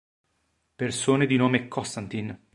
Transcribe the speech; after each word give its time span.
Persone 0.77 1.27
di 1.27 1.35
nome 1.37 1.67
Konstantin 1.67 2.35